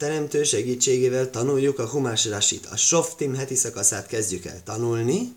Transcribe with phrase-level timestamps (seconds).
[0.00, 2.66] teremtő segítségével tanuljuk a Humás Rasit.
[2.66, 5.34] A Softim heti szakaszát kezdjük el tanulni,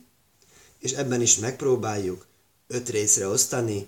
[0.79, 2.25] és ebben is megpróbáljuk
[2.67, 3.87] öt részre osztani,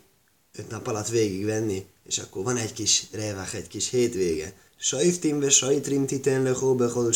[0.56, 4.54] öt nap alatt végigvenni, és akkor van egy kis revach, egy kis hétvége.
[4.78, 7.14] Sajftim ve sajtrim titen lechó bechol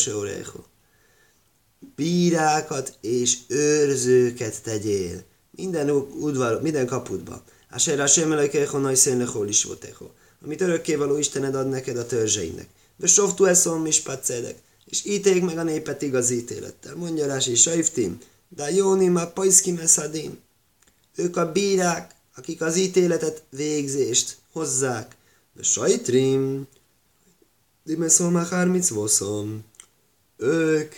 [1.96, 5.22] Bírákat és őrzőket tegyél.
[5.50, 5.90] Minden
[6.20, 7.44] udvar, minden kapudba.
[7.70, 9.66] Asher Hashem elekecho najszén lechol is
[10.44, 12.68] Amit örökkévaló Istened ad neked a törzseinek.
[13.00, 14.02] De softu eszom is
[14.84, 16.94] És íték meg a népet igaz ítélettel.
[16.94, 20.38] Mondja Rási, Sajftim, de Jóni ma pajszki meszadim.
[21.16, 25.16] Ők a bírák, akik az ítéletet, végzést hozzák.
[25.56, 26.66] De sajtrim,
[27.84, 28.46] dimeszom a
[28.88, 29.64] voszom.
[30.36, 30.94] Ők,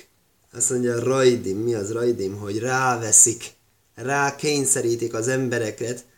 [0.52, 3.52] azt mondja, rajdim, mi az rajdim, hogy ráveszik,
[3.94, 6.11] rákényszerítik az embereket a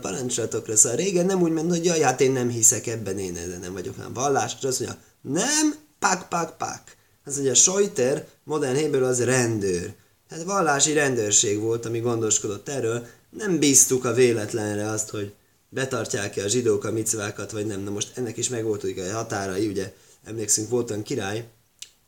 [0.00, 0.76] parancsolatokra.
[0.76, 3.72] Szóval régen nem úgy ment, hogy jaj, hát én nem hiszek ebben, én de nem
[3.72, 6.82] vagyok nem vallás, és azt mondja, nem, pak, pak, pak.
[7.24, 9.94] Azt mondja, Sojter, modern héből az rendőr.
[10.30, 13.06] Hát vallási rendőrség volt, ami gondoskodott erről.
[13.30, 15.32] Nem bíztuk a véletlenre azt, hogy
[15.68, 17.80] betartják-e a zsidók a micvákat, vagy nem.
[17.80, 19.92] Na most ennek is megvoltak a határai, ugye
[20.24, 21.48] emlékszünk, volt olyan király,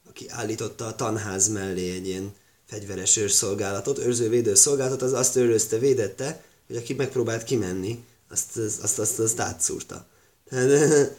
[0.09, 2.33] aki állította a tanház mellé egy ilyen
[2.67, 8.99] fegyveres őrszolgálatot, őrző-védő szolgálatot, az azt őrözte, védette, hogy aki megpróbált kimenni, azt, azt, azt,
[8.99, 10.07] azt, azt átszúrta.
[10.49, 11.17] Tehát,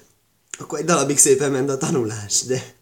[0.60, 2.76] akkor egy darabig szépen ment a tanulás, de,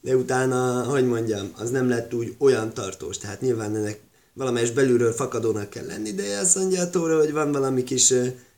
[0.00, 3.18] de utána, hogy mondjam, az nem lett úgy olyan tartós.
[3.18, 4.00] Tehát nyilván ennek
[4.32, 8.14] valamelyes belülről fakadónak kell lenni, de azt mondja a tóra, hogy van valami kis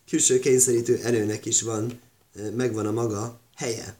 [0.09, 2.01] külső kényszerítő erőnek is van,
[2.57, 3.99] megvan a maga helye.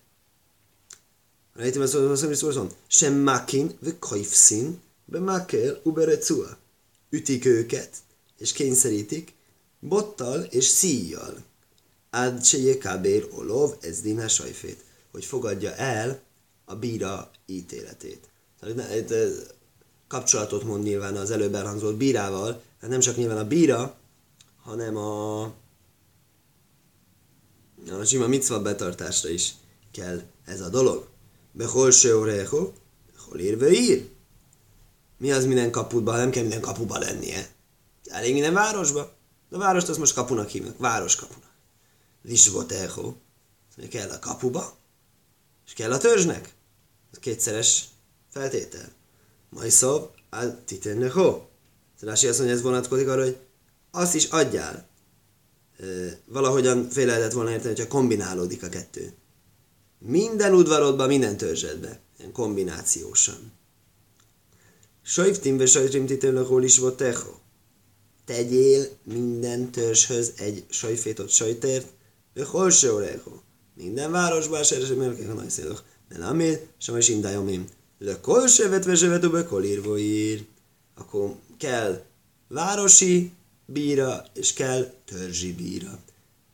[1.55, 6.59] Rájtem azt mondom, sem makin, ve kajfszin, be makel, uberecua.
[7.11, 7.91] Ütik őket,
[8.41, 9.33] és kényszerítik,
[9.79, 11.37] bottal és szíjjal.
[12.11, 16.21] Ad se kábér olov, ez diná sajfét, hogy fogadja el
[16.65, 18.29] a bíra ítéletét.
[20.09, 23.97] Kapcsolatot mond nyilván az előbb elhangzott bírával, hát nem csak nyilván a bíra,
[24.63, 25.43] hanem a,
[27.91, 29.55] a sima micva betartásra is
[29.93, 31.09] kell ez a dolog.
[31.53, 32.73] Behol se oreho,
[33.17, 34.09] hol írve ír.
[35.17, 36.17] Mi az minden kapuban?
[36.17, 37.59] Nem kell minden kapuba lennie.
[38.11, 39.13] Elég minden városba.
[39.49, 40.79] De a várost azt most kapunak hívnak.
[40.79, 41.51] Városkapunak.
[42.23, 43.15] Lisvot echo.
[43.91, 44.77] Kell a kapuba,
[45.67, 46.55] és kell a törzsnek.
[47.13, 47.85] Ez kétszeres
[48.29, 48.93] feltétel.
[49.49, 51.47] Majd szó, al titenneho.
[52.01, 53.39] Rási azt mondja, ez vonatkozik arra, hogy
[53.91, 54.89] azt is adjál.
[56.25, 59.15] Valahogyan fél lehetett volna érteni, hogyha kombinálódik a kettő.
[59.99, 61.99] Minden udvarodban, minden törzsedben.
[62.19, 63.53] Ilyen kombinációsan.
[65.03, 67.40] Sajftim ve sajftim titenneho lisvotecho
[68.31, 71.87] tegyél minden törzshöz egy sajfétot sajtért,
[72.35, 72.93] de hol se
[73.77, 75.83] Minden városban se eresem el kell nagy szélok.
[76.09, 77.67] De amíg, sem is indájomim.
[77.99, 79.09] De kol se vetve se
[79.99, 80.45] ír.
[80.95, 82.03] Akkor kell
[82.49, 83.33] városi
[83.67, 85.99] bíra, és kell törzsi bíra.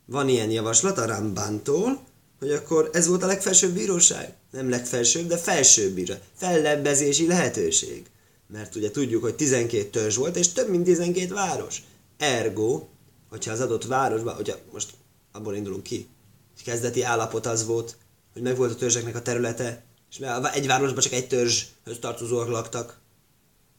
[0.04, 2.00] Van ilyen javaslat a Rambantól,
[2.38, 4.34] hogy akkor ez volt a legfelsőbb bíróság.
[4.50, 6.19] Nem legfelsőbb, de felsőbb bíra.
[6.36, 8.06] Fellebbezési lehetőség
[8.49, 11.83] mert ugye tudjuk, hogy 12 törzs volt, és több mint 12 város.
[12.17, 12.87] Ergo,
[13.29, 14.91] hogyha az adott városban, hogyha most
[15.33, 16.09] abból indulunk ki,
[16.55, 17.97] hogy kezdeti állapot az volt,
[18.33, 20.19] hogy meg volt a törzseknek a területe, és
[20.53, 23.01] egy városban csak egy törzshöz tartozóak laktak,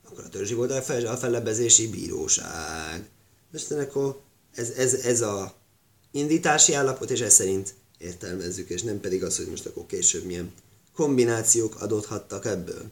[0.05, 3.09] akkor a törzsi volt a, fel, a fellebbezési bíróság.
[3.51, 4.19] Most akkor
[4.53, 5.55] ez, ez, ez a
[6.11, 10.53] indítási állapot, és ez szerint értelmezzük, és nem pedig az, hogy most akkor később milyen
[10.95, 12.91] kombinációk adódhattak ebből.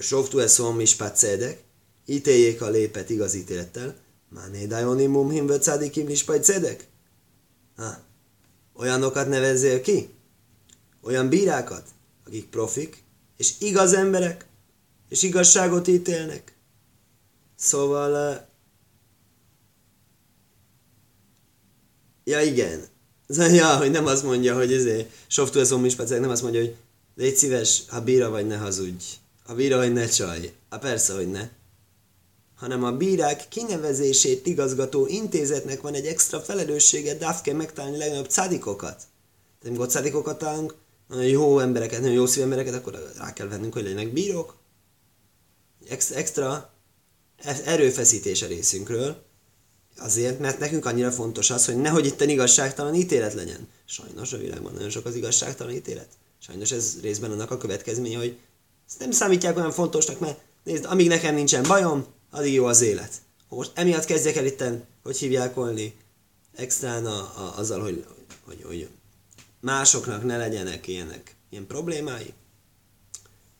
[0.00, 1.62] Softu eszom mispát cedek,
[2.06, 3.96] ítéljék a lépet igaz ítélettel,
[4.28, 6.86] Máné dajoni mumhim vö cádikim mispát cedek?
[7.76, 7.98] Ha,
[8.74, 10.08] olyanokat nevezzél ki?
[11.02, 11.88] Olyan bírákat,
[12.26, 13.02] akik profik,
[13.36, 14.46] és igaz emberek,
[15.08, 16.56] és igazságot ítélnek.
[17.56, 18.46] Szóval,
[22.24, 22.84] ja igen,
[23.60, 26.74] ja, hogy nem azt mondja, hogy ezért softu eszom mispát nem azt mondja, hogy
[27.14, 29.04] légy szíves, ha bíra vagy, ne hazudj.
[29.48, 30.52] A bíra, hogy ne csaj.
[30.68, 31.48] A persze, hogy ne.
[32.54, 38.96] Hanem a bírák kinevezését igazgató intézetnek van egy extra felelőssége, Dafke megtalálni legnagyobb cadikokat.
[38.96, 40.74] Tehát amikor cadikokat találunk,
[41.08, 44.56] nagyon jó embereket, nagyon jó szív embereket, akkor rá kell vennünk, hogy legyenek bírók.
[45.88, 46.72] Ex- extra
[47.64, 49.22] erőfeszítés a részünkről,
[49.96, 53.68] azért, mert nekünk annyira fontos az, hogy nehogy itt igazságtalan ítélet legyen.
[53.84, 56.08] Sajnos a világban nagyon sok az igazságtalan ítélet.
[56.38, 58.38] Sajnos ez részben annak a következménye, hogy
[58.88, 63.12] ezt nem számítják olyan fontosnak, mert nézd, amíg nekem nincsen bajom, addig jó az élet.
[63.48, 65.94] Most emiatt kezdjek el itten, hogy hívják volni
[66.54, 68.04] extrán a, a, azzal, hogy,
[68.44, 68.88] hogy, hogy
[69.60, 72.32] másoknak ne legyenek ilyenek, ilyen problémái.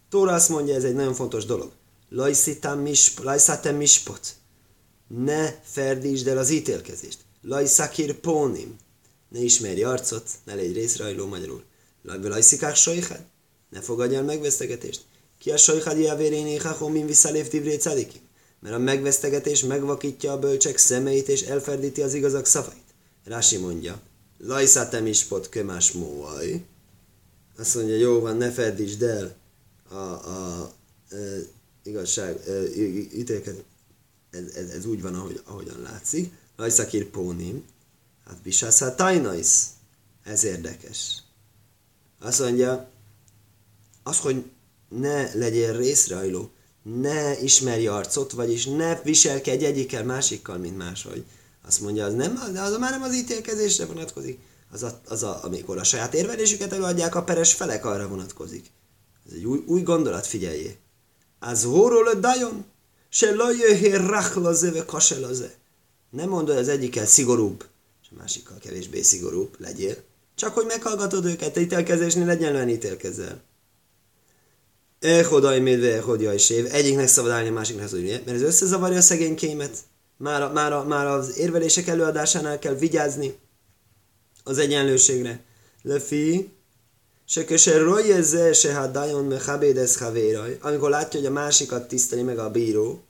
[0.08, 1.72] Tóra azt mondja, ez egy nagyon fontos dolog.
[2.08, 4.34] Lajszátem mispot.
[5.06, 7.18] Ne ferdítsd el az ítélkezést.
[7.42, 8.76] Lajszakir pónim.
[9.28, 11.62] Ne ismerj arcot, ne légy részrajló magyarul.
[12.02, 13.24] Lajszikák sojhád.
[13.68, 15.04] Ne fogadj el megvesztegetést.
[15.38, 18.20] Ki a sojhád javéréné hachomim visszalév tivré cadikim.
[18.60, 22.94] Mert a megvesztegetés megvakítja a bölcsek szemeit és elferdíti az igazak szavait.
[23.24, 24.00] Rási mondja,
[24.38, 26.64] lajszátem ispot kömás móaj.
[27.58, 29.36] Azt mondja, jó van, ne ferdítsd el
[29.88, 30.74] a, a, a
[31.82, 32.40] igazság,
[33.14, 33.62] ítélkezés.
[34.30, 36.32] Ez, ez, ez, úgy van, ahogy, ahogyan látszik.
[36.56, 37.64] Lajszakir pónim,
[38.26, 39.66] hát bisászá tajnajsz.
[40.24, 41.22] Ez érdekes.
[42.20, 42.90] Azt mondja,
[44.02, 44.44] az, hogy
[44.88, 46.50] ne legyél részrehajló,
[46.82, 51.24] ne ismerj arcot, vagyis ne viselkedj egyikkel másikkal, mint máshogy.
[51.66, 54.38] Azt mondja, az, nem, az már nem az ítélkezésre vonatkozik,
[54.70, 58.70] az, a, az a, amikor a saját érvelésüket előadják, a peres felek arra vonatkozik.
[59.26, 60.76] Ez egy új, új gondolat, figyeljé.
[61.38, 62.64] Az hóról dajon,
[63.08, 65.54] se lajöhé rachlaze ve kaselaze.
[66.10, 67.64] Nem mondod az egyikkel szigorúbb,
[68.02, 69.96] és a másikkal kevésbé szigorúbb legyél.
[70.34, 73.42] Csak hogy meghallgatod őket, ítélkezésnél egyenlően ítélkezel.
[75.00, 76.66] Echodaj médve, echodja is év.
[76.70, 79.78] Egyiknek szabad állni, a másiknak hogy mert ez összezavarja a szegénykémet.
[80.16, 83.34] Már, már, már az érvelések előadásánál kell vigyázni
[84.44, 85.40] az egyenlőségre.
[85.82, 86.50] Lefi,
[87.24, 90.58] se köse rojeze se hadajon me habédez havéraj.
[90.60, 93.02] Amikor látja, hogy a másikat tiszteli meg a bíró,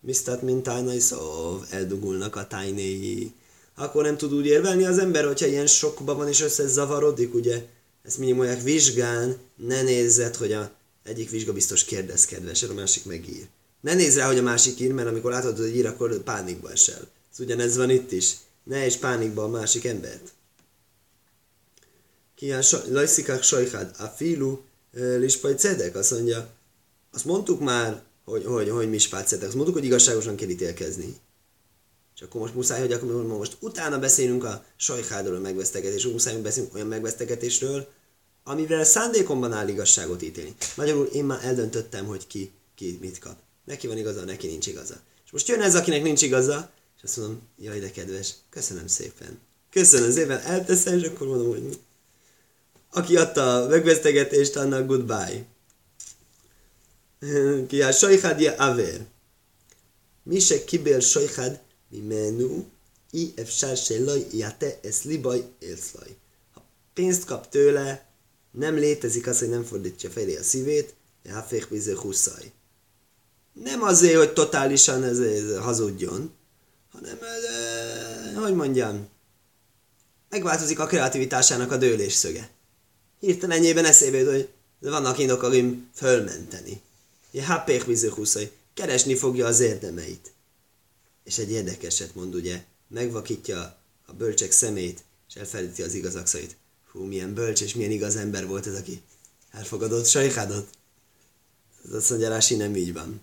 [0.00, 3.32] misztat mint tájnai szov, eldugulnak a tájnéi.
[3.76, 7.66] Akkor nem tud úgy érvelni az ember, hogyha ilyen sokban van és összezavarodik, ugye?
[8.02, 10.70] Ezt mondják, vizsgán, ne nézzed, hogy a
[11.08, 13.46] egyik vizsga biztos kérdez kedves, a másik megír.
[13.80, 17.08] Ne nézz rá, hogy a másik ír, mert amikor látod, hogy ír, akkor pánikba esel.
[17.32, 18.36] Ez ugyanez van itt is.
[18.64, 20.32] Ne és pánikba a másik embert.
[22.34, 24.58] Ki a lajszikák sajhád, a filu
[24.92, 26.50] lispaj cedek, azt mondja,
[27.12, 31.16] azt mondtuk már, hogy, hogy, hogy mi spácedek, azt mondtuk, hogy igazságosan kell ítélkezni.
[32.14, 36.74] És akkor most muszáj, hogy akkor most utána beszélünk a sajhádról, a megvesztegetésről, muszáj, beszélünk
[36.74, 37.88] olyan megvesztegetésről,
[38.48, 40.54] amivel szándékomban áll igazságot ítélni.
[40.76, 43.36] Magyarul én már eldöntöttem, hogy ki, ki mit kap.
[43.64, 44.94] Neki van igaza, neki nincs igaza.
[45.24, 49.38] És most jön ez, akinek nincs igaza, és azt mondom, jaj, de kedves, köszönöm szépen.
[49.70, 51.78] Köszönöm szépen, elteszem, és akkor mondom, hogy
[52.90, 55.44] aki adta a megvesztegetést, annak goodbye.
[57.68, 59.06] Ki a sajhad je aver.
[60.22, 62.64] Mi se kibél sajhad, mi menu,
[63.10, 66.16] i efsár se laj, jate, ez libaj, élszlaj.
[66.54, 66.62] Ha
[66.94, 68.07] pénzt kap tőle,
[68.58, 70.94] nem létezik az, hogy nem fordítja felé a szívét,
[71.30, 72.52] Hafék bizé huszaj.
[73.52, 76.32] Nem azért, hogy totálisan ez, ez hazudjon,
[76.92, 79.08] hanem, ez, hogy mondjam,
[80.28, 82.50] megváltozik a kreativitásának a dőlés szöge.
[83.20, 85.64] Hirtelenjében eszébe jut, hogy vannak indok, akik
[85.94, 86.80] fölmenteni.
[87.44, 88.50] Hapék bizé huszaj.
[88.74, 90.32] Keresni fogja az érdemeit.
[91.24, 93.76] És egy érdekeset mond, ugye, megvakítja
[94.06, 96.56] a bölcsek szemét, és elfelejti az igazak szait.
[96.98, 99.02] Hú, milyen bölcs és milyen igaz ember volt ez, aki
[99.50, 100.68] elfogadott sajhádot.
[101.84, 103.20] Ez azt mondja, Rási nem így van.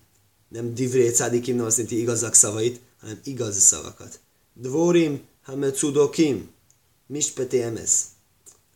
[0.48, 4.20] Nem divré cádikim, nem azt jelenti igazak szavait, hanem igaz szavakat.
[4.54, 6.50] Dvorim hametsudokim,
[7.08, 7.92] mispeti emes.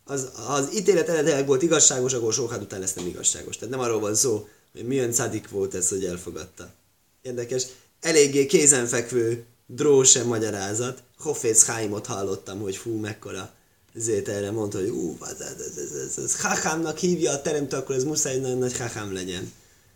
[0.04, 3.56] Az, az ítélet eredetileg volt igazságos, akkor sokád után lesz nem igazságos.
[3.56, 6.72] Tehát nem arról van szó, hogy milyen cádik volt ez, hogy elfogadta.
[7.22, 7.66] Érdekes.
[8.00, 11.02] Eléggé kézenfekvő, dróse magyarázat.
[11.18, 13.58] Hoffész Háimot hallottam, hogy fú, mekkora
[13.94, 17.94] ezért erre mondta, hogy ú, ez, ez, ez, ez, ez hahámnak hívja a teremtő, akkor
[17.94, 19.52] ez muszáj nagyon nagy hahám legyen.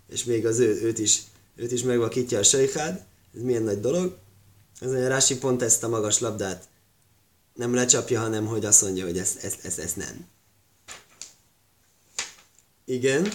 [0.09, 1.23] És még az ő, őt is,
[1.57, 3.05] őt is megvakítja a sejhád.
[3.35, 4.17] Ez milyen nagy dolog.
[4.81, 6.69] Ez a Rási pont ezt a magas labdát
[7.55, 10.27] nem lecsapja, hanem hogy azt mondja, hogy ezt, ezt, ezt, ezt nem.
[12.85, 13.33] Igen.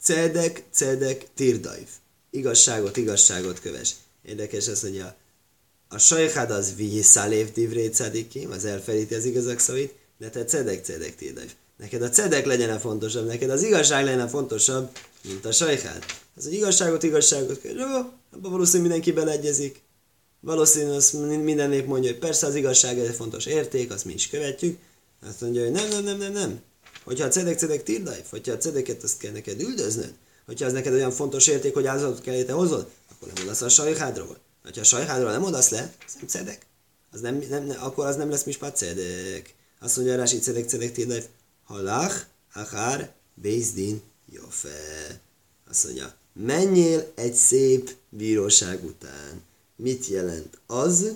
[0.00, 1.88] Cedek, cedek, tirdajv.
[2.30, 3.94] Igazságot, igazságot köves.
[4.22, 5.16] Érdekes az, hogy a
[5.88, 11.16] a sajhád az vihiszalév divré cedikim, az elfelíti az igazak szavait, de te cedek, cedek,
[11.16, 11.50] tédajv.
[11.76, 14.90] Neked a cedek legyen a fontosabb, neked az igazság legyen a fontosabb,
[15.22, 16.04] mint a sajhád.
[16.36, 17.84] Az, hogy igazságot, igazságot, jó,
[18.32, 19.80] abban valószínűleg mindenki beleegyezik.
[20.40, 24.28] Valószínűleg azt minden nép mondja, hogy persze az igazság egy fontos érték, azt mi is
[24.28, 24.78] követjük.
[25.28, 26.60] Azt mondja, hogy nem, nem, nem, nem, nem.
[27.04, 30.12] Hogyha a cedek, cedek, tirdajv, hogyha a cedeket azt kell neked üldöznöd,
[30.46, 33.68] hogyha az neked olyan fontos érték, hogy áldozatot kell te hozod, akkor nem mondasz a
[33.68, 34.38] sajhádról.
[34.62, 36.66] Ha a sajhádról nem odasz le, az nem cedek.
[37.12, 39.54] Az nem, nem, nem, akkor az nem lesz mispát cedek.
[39.80, 41.28] Azt mondja Rási cedek, cedek, tényleg.
[41.64, 42.16] Halach,
[42.54, 45.20] akár, bézdin, jófe.
[45.70, 49.42] Azt mondja, menjél egy szép bíróság után.
[49.76, 51.12] Mit jelent az?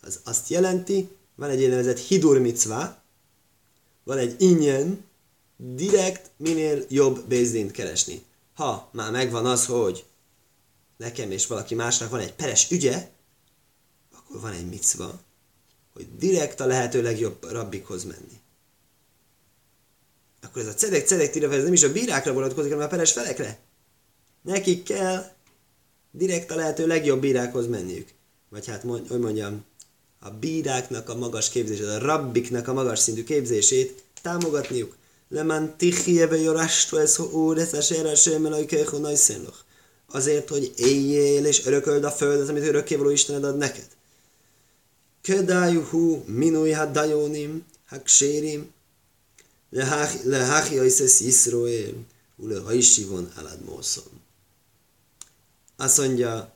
[0.00, 2.94] Az azt jelenti, van egy nevezett hidur mitzvah,
[4.04, 5.04] van egy ingyen,
[5.56, 8.22] direkt minél jobb bézdint keresni.
[8.54, 10.04] Ha már megvan az, hogy
[10.98, 13.08] nekem és valaki másnak van egy peres ügye,
[14.12, 15.20] akkor van egy micva,
[15.92, 18.40] hogy direkt a lehető legjobb rabbikhoz menni.
[20.42, 23.12] Akkor ez a cedek cedek tira, ez nem is a bírákra vonatkozik, hanem a peres
[23.12, 23.58] felekre.
[24.42, 25.32] Nekik kell
[26.10, 28.08] direkt a lehető legjobb bírákhoz menniük.
[28.48, 29.64] Vagy hát, hogy mondjam,
[30.18, 34.96] a bíráknak a magas képzését, a rabbiknak a magas szintű képzését támogatniuk.
[35.28, 39.58] Leman tichie ve jorastu ez úr, ez a sére sem elajkéhu najszenloch.
[40.10, 43.88] Azért, hogy éljél és örököld a földet, amit örökkévaló Istened ad neked.
[45.20, 48.72] Kedájuhu minui hadajónim, haksérim,
[50.24, 51.92] leháchi ajszesz Yisroel,
[52.36, 54.20] ule hajsivon alad mószon.
[55.76, 56.54] Azt mondja,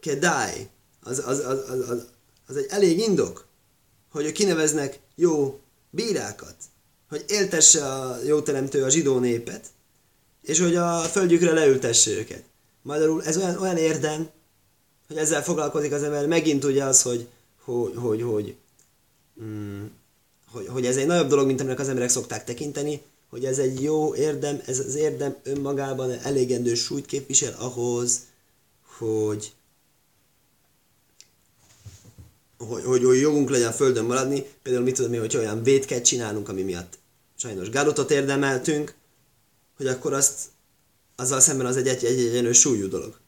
[0.00, 0.68] kedáj,
[1.02, 2.06] az, az, az, az, az,
[2.46, 3.46] az egy elég indok,
[4.10, 5.60] hogy kineveznek jó
[5.90, 6.56] bírákat,
[7.08, 9.66] hogy éltesse a jó teremtő a zsidó népet,
[10.46, 12.42] és hogy a földjükre leültesse őket.
[12.82, 14.28] Magyarul ez olyan, olyan érdem,
[15.08, 17.26] hogy ezzel foglalkozik az ember, megint ugye az, hogy,
[17.64, 18.54] hogy, hogy, hogy,
[19.42, 19.84] mm,
[20.50, 23.82] hogy, hogy ez egy nagyobb dolog, mint aminek az emberek szokták tekinteni, hogy ez egy
[23.82, 28.20] jó érdem, ez az érdem önmagában elégendő súlyt képvisel ahhoz,
[28.98, 29.52] hogy,
[32.58, 36.48] hogy, hogy, hogy jogunk legyen földön maradni, például mit tudom én, hogy olyan védket csinálunk,
[36.48, 36.98] ami miatt
[37.36, 38.95] sajnos gálotot érdemeltünk,
[39.76, 40.38] hogy akkor azt
[41.16, 43.18] azzal szemben az egy, egy, egy egyenlő súlyú dolog.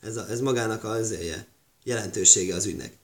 [0.00, 1.10] Ez, a, ez magának az
[1.84, 2.96] jelentősége az ügynek.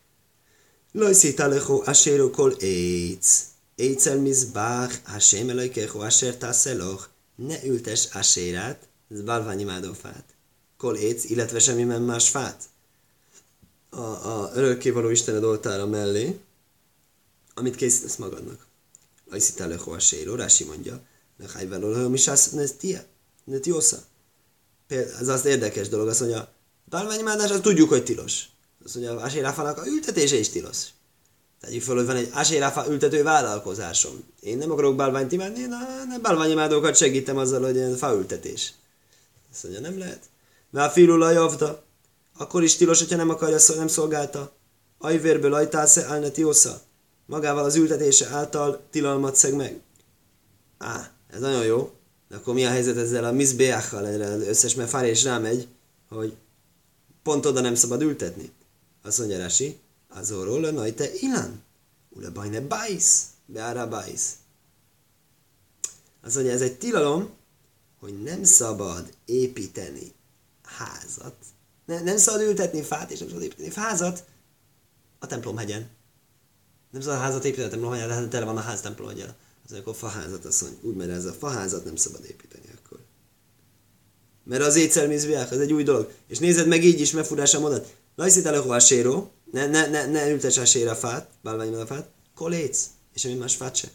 [0.92, 3.40] Lojszi talecho aséro kol éjc.
[3.74, 7.06] Éjcel mizbach, hasém elojkecho asher taszeloch.
[7.34, 10.24] Ne ültes asérát, ez balványimádó fát.
[10.76, 12.70] Kol éjc, illetve semmi más fát
[13.92, 16.40] a, a örökkévaló Istened oltára mellé,
[17.54, 18.66] amit készítesz magadnak.
[19.30, 21.00] Ajszit a séró, Rási mondja,
[23.60, 23.98] tiosza.
[25.26, 26.52] Az érdekes dolog, azt mondja,
[26.84, 28.44] bálványimádás, azt tudjuk, hogy tilos.
[28.84, 30.86] Azt mondja, a aséráfának a ültetése is tilos.
[31.60, 34.24] Tegyük fel, hogy van egy aséráfa ültető vállalkozásom.
[34.40, 38.72] Én nem akarok bálványt imádni, én a bálványimádókat segítem azzal, hogy ilyen faültetés.
[39.52, 40.20] Azt mondja, nem lehet.
[40.70, 41.82] Már filul a javda,
[42.36, 44.52] akkor is tilos, hogyha nem akarja, nem szolgálta.
[44.98, 46.80] Ajvérből ajtásze álneti osza.
[47.26, 49.80] Magával az ültetése által tilalmat szeg meg.
[50.78, 51.92] Á, ez nagyon jó.
[52.28, 55.68] De akkor mi a helyzet ezzel a mizbeákkal, az összes, mert fár és rámegy,
[56.08, 56.36] hogy
[57.22, 58.52] pont oda nem szabad ültetni.
[59.02, 61.62] Azt mondja Rasi, azorról le te ilán.
[62.10, 64.32] Ule bajne bajsz, beára bajsz.
[66.22, 67.30] Azt mondja, ez egy tilalom,
[68.00, 70.12] hogy nem szabad építeni
[70.62, 71.34] házat,
[71.84, 74.24] ne, nem szabad ültetni fát, és nem szabad építeni fázat
[75.18, 75.90] a templomhegyen.
[76.90, 79.34] Nem szabad a házat építeni a templomhegyen, de hát tele van a ház templomhegyen.
[79.64, 82.98] Az akkor faházat, mondja, úgy, mert ez a faházat nem szabad építeni akkor.
[84.44, 86.10] Mert az étszermizviák, az egy új dolog.
[86.26, 87.94] És nézed meg így is, megfurás a mondat.
[88.16, 91.86] Lajszít el a séró, ne, ne, ne, ne ültess a sér a fát, bálványban a
[91.86, 93.88] fát, koléc, és semmi más fát se.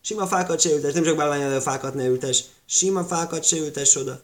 [0.00, 3.96] Sima fákat se ültes, nem csak bálványban a fákat ne ültes, sima fákat se ültes
[3.96, 4.20] oda.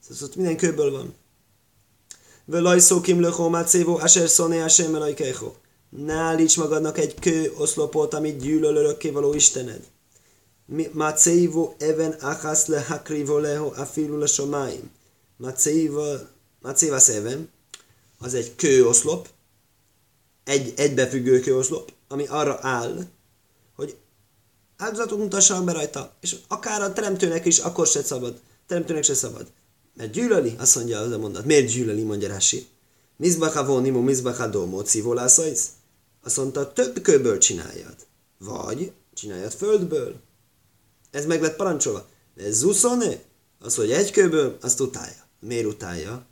[0.00, 1.14] Szóval ott minden kőből van.
[2.44, 5.52] Velaj szókim löchó mácévó, aser szoné asem elajkecho.
[5.88, 9.84] Ne állíts magadnak egy kő oszlopot, amit gyűlöl örökkévaló Istened.
[10.70, 14.90] Macévo even achas le hakrivo leho afilu le somáim.
[15.36, 17.50] Macéva szeven,
[18.18, 19.28] az egy kőoszlop,
[20.44, 23.06] egy egybefüggő kőoszlop, ami arra áll,
[23.74, 23.96] hogy
[24.76, 29.46] áldozatot mutassanak be rajta, és akár a teremtőnek is akkor se szabad, teremtőnek se szabad.
[29.94, 31.44] Mert gyűlöli, azt mondja az a mondat.
[31.44, 32.66] Miért gyűlöli, mondja Rási?
[33.16, 35.68] Mizbacha vonimu, mizbacha domo, civolászaisz?
[36.22, 37.96] Azt mondta, több kőből csináljad.
[38.38, 40.20] Vagy csináljad földből.
[41.10, 42.08] Ez meg lett parancsolva.
[42.36, 43.22] Ez zuszone?
[43.60, 45.26] Az, hogy egy kőből, azt utálja.
[45.40, 46.26] Miért utálja?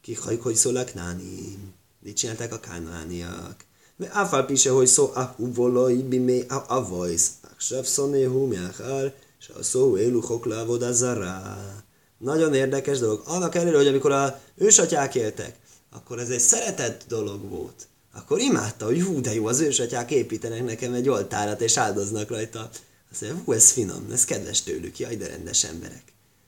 [0.00, 1.74] Ki hajk, hogy szólak nánim.
[2.00, 3.64] Mit csinálták a kánániak?
[3.96, 7.30] Mert áfál pise, hogy szó ahu volai bimé a avajsz.
[7.52, 11.58] Aksav szoné hu miachar, és a szó élu hokla vodazará.
[12.18, 13.22] Nagyon érdekes dolog.
[13.24, 15.56] Annak ellenére, hogy amikor a ősatyák éltek,
[15.90, 17.88] akkor ez egy szeretett dolog volt.
[18.14, 22.70] Akkor imádta, hogy hú, de jó, az ősatyák építenek nekem egy oltárat, és áldoznak rajta.
[23.14, 26.02] Azt mondja, hú, ez finom, ez kedves tőlük, jaj, de rendes emberek.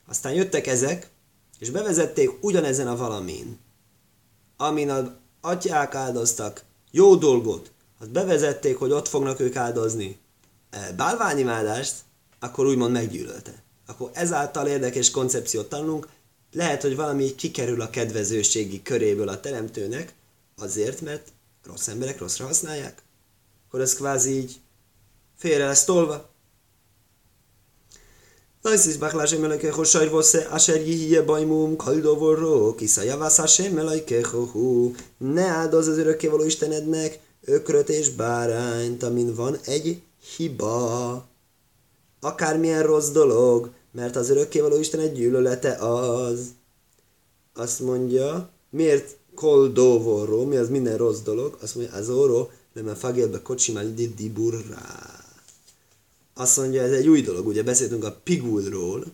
[0.07, 1.11] Aztán jöttek ezek,
[1.59, 3.59] és bevezették ugyanezen a valamin,
[4.57, 5.05] amin az
[5.41, 7.71] atyák áldoztak jó dolgot,
[8.01, 10.19] azt bevezették, hogy ott fognak ők áldozni
[10.71, 11.95] e, bálványimádást,
[12.39, 16.09] akkor úgymond meggyűlölte akkor ezáltal érdekes koncepciót tanulunk,
[16.53, 20.15] lehet, hogy valami kikerül a kedvezőségi köréből a teremtőnek,
[20.57, 21.29] azért, mert
[21.65, 23.03] rossz emberek rosszra használják.
[23.67, 24.57] Akkor ez kvázi így
[25.37, 26.31] félre lesz tolva.
[28.67, 34.93] Lajszis báklásé meleke sajr vosze, aser jihije bajmum, kaldovorro, kisza javász hasem melajkehohu.
[35.19, 40.03] Ne áldoz az örökkévaló Istenednek ökröt és bárányt, amin van egy
[40.37, 41.25] hiba.
[42.21, 46.47] Akármilyen rossz dolog, mert az örökkévaló Isten egy gyűlölete az.
[47.55, 51.59] Azt mondja, miért koldovorro, mi az minden rossz dolog?
[51.63, 55.16] Azt mondja, az orro, nem fagélbe kocsimál diburrá
[56.38, 57.47] azt mondja, ez egy új dolog.
[57.47, 59.05] Ugye beszéltünk a pigulról,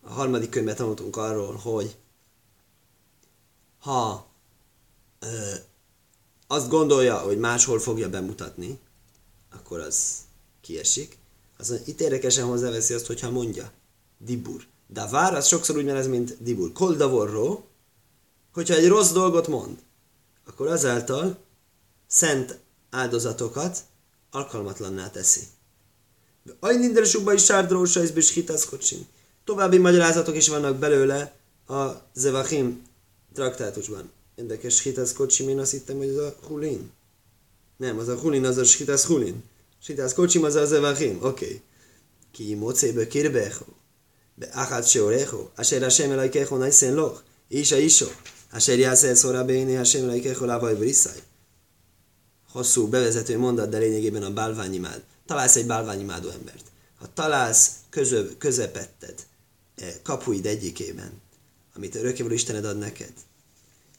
[0.00, 1.96] a harmadik könyvben tanultunk arról, hogy
[3.78, 4.26] ha
[5.20, 5.54] ö,
[6.46, 8.78] azt gondolja, hogy máshol fogja bemutatni,
[9.52, 10.16] akkor az
[10.60, 11.18] kiesik.
[11.58, 13.72] Azt mondja, itt érdekesen hozzáveszi azt, hogyha mondja
[14.18, 14.66] dibur.
[14.86, 16.72] De vár, az sokszor úgy ez, mint dibur.
[16.72, 17.64] Koldavorro,
[18.52, 19.78] hogyha egy rossz dolgot mond,
[20.46, 21.38] akkor azáltal
[22.06, 22.58] szent
[22.90, 23.84] áldozatokat
[24.30, 25.40] alkalmatlanná teszi.
[26.46, 29.06] De ajnin deresukba is sárdrósa és bishitas kocsin.
[29.44, 31.34] További magyarázatok is vannak belőle
[31.68, 31.84] a
[32.14, 32.82] Zevachim
[33.34, 34.10] traktátusban.
[34.34, 36.90] Érdekes, hitász kocsim, én azt hittem, hogy ez a hulin.
[37.76, 39.42] Nem, az a hulin, az a hitász hulin.
[39.86, 41.18] Hitász kocsim, az a zevachim.
[41.20, 41.44] Oké.
[41.44, 41.60] Okay.
[42.32, 43.64] Ki mocébe kirbecho.
[44.34, 45.48] Be achat se orecho.
[45.56, 47.20] Asher Hashem elaikecho naisen loch.
[47.48, 48.06] Isa iso.
[48.52, 51.22] Asher jásze szóra béni Hashem elaikecho lávaj brisszaj.
[52.52, 56.64] Hosszú bevezető mondat, de lényegében a bálványimád találsz egy bálványimádó embert.
[56.98, 59.26] Ha találsz közö, közepetted
[59.74, 61.20] eh, kapuid egyikében,
[61.74, 63.12] amit örökkévaló Istened ad neked,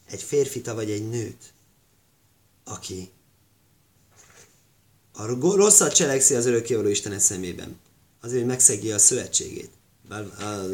[0.06, 1.52] egy férfita vagy egy nőt,
[2.64, 3.10] aki
[5.12, 7.78] a rosszat cselekszi az örökkévaló Istened szemében,
[8.20, 9.70] azért, hogy megszegje a szövetségét,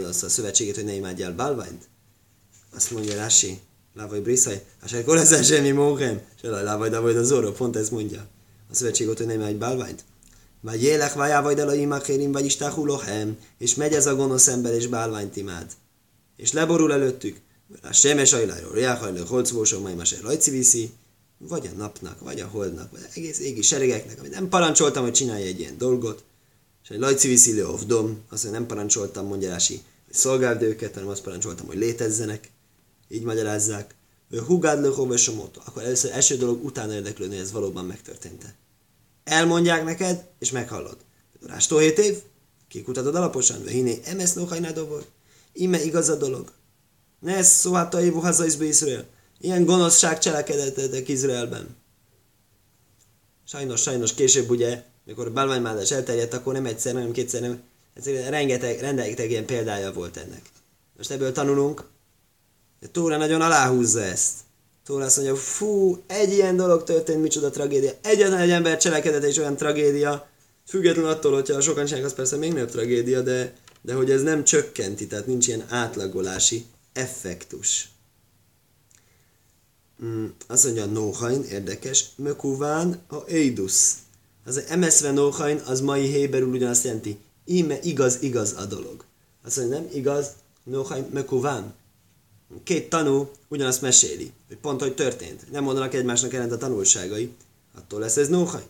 [0.04, 1.88] azt a szövetségét, hogy ne imádjál bálványt,
[2.74, 3.60] azt mondja Rási,
[3.94, 8.26] Lávaj Briszaj, Asher Kolezel semmi móhem, se Lávaj Davaj az Zoro, pont ez mondja.
[8.70, 10.04] A szövetségot, hogy ne imádj bálványt.
[10.64, 14.86] Vagy élek vajá vagy akérim, vagy istáhú lohem, és megy ez a gonosz ember, és
[14.86, 15.72] bálványt imád.
[16.36, 17.40] És leborul előttük,
[17.82, 20.92] a semes ajlájról, riáhajló, holcvósok, majd más rajci viszi,
[21.38, 25.46] vagy a napnak, vagy a holdnak, vagy egész égi seregeknek, amit nem parancsoltam, hogy csinálja
[25.46, 26.24] egy ilyen dolgot,
[26.82, 27.52] és egy lajci viszi
[27.86, 32.50] dom, azt mondja, nem parancsoltam, mondja Rási, hogy szolgáld őket, hanem azt parancsoltam, hogy létezzenek,
[33.08, 33.94] így magyarázzák.
[34.46, 34.88] Hugád le
[35.64, 38.54] akkor először első dolog utána érdeklődni, hogy ez valóban megtörtént-e
[39.24, 40.96] elmondják neked, és meghallod.
[41.46, 42.22] Rástó hét év,
[42.68, 45.04] kikutatod alaposan, ve hiné emes nohajnádovor,
[45.52, 46.52] ime igaz a dolog.
[47.20, 49.06] Ne ez szóhát a évu hazaizbe Izrael.
[49.40, 51.76] Ilyen gonoszság cselekedetek Izraelben.
[53.46, 57.62] Sajnos, sajnos később ugye, mikor a bálványmádás elterjedt, akkor nem egyszer, hanem kétszer, nem,
[57.94, 60.42] egyszerűen rengeteg, rengeteg ilyen példája volt ennek.
[60.96, 61.84] Most ebből tanulunk,
[62.80, 64.32] de Tóra nagyon aláhúzza ezt.
[64.84, 67.90] Tóra azt mondja, fú, egy ilyen dolog történt, micsoda tragédia.
[68.02, 70.28] Egyetlen egy ember cselekedett és olyan tragédia,
[70.66, 74.44] független attól, hogyha sokan csinálják, az persze még nagyobb tragédia, de, de hogy ez nem
[74.44, 77.88] csökkenti, tehát nincs ilyen átlagolási effektus.
[80.04, 83.92] Mm, azt mondja, Nóhain, érdekes, Mökuván a Eidus.
[84.44, 89.04] Az emeszve Nóhain, az mai héberül ugyanazt jelenti, íme igaz, igaz a dolog.
[89.44, 90.30] Azt mondja, nem igaz,
[90.64, 91.74] Nóhain, Mökuván
[92.62, 95.50] két tanú ugyanazt meséli, hogy pont, hogy történt.
[95.50, 97.30] Nem mondanak egymásnak ellent a tanulságai.
[97.74, 98.62] Attól lesz ez nóhaj.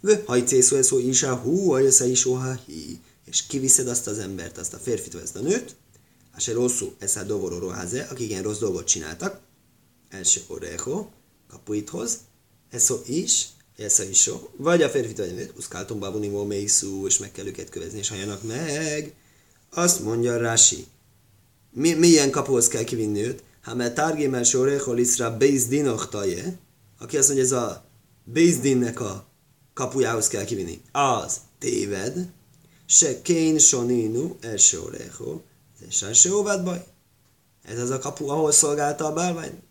[0.00, 2.28] Vö, hajcészó eszó a hú, ajasz is
[2.66, 3.00] hi.
[3.24, 5.74] És kiviszed azt az embert, azt a férfit vagy ezt a nőt,
[6.36, 9.40] se rosszú, ez a dovoró roháze, akik ilyen rossz dolgot csináltak,
[10.08, 11.06] első oreho,
[11.48, 12.18] kapuithoz,
[12.70, 13.46] eszó is,
[13.76, 17.68] eszó is, vagy a férfit vagy a nőt, uszkáltom babunimó mészú, és meg kell őket
[17.68, 19.14] kövezni, és halljanak meg.
[19.70, 20.86] Azt mondja Rási,
[21.76, 23.42] mi, milyen kapuhoz kell kivinni őt?
[23.62, 26.58] Ha mert tárgémel sorechol iszra Bézdinoch taje,
[26.98, 27.84] aki azt mondja, ez a
[28.24, 29.26] Bézdinnek a
[29.74, 30.80] kapujához kell kivinni.
[30.92, 32.28] Az téved,
[32.86, 35.40] se kén soninu el sorecho,
[35.88, 36.28] ez se
[36.64, 36.84] baj.
[37.62, 39.62] Ez az a kapu, ahol szolgálta a bálvány.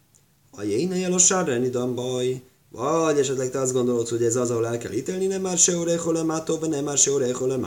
[0.52, 1.62] A jéne jelosár
[1.94, 2.42] baj.
[2.70, 5.78] Vagy esetleg te azt gondolod, hogy ez az, ahol el kell ítélni, nem már se
[5.78, 7.58] orecho nem már se orecho.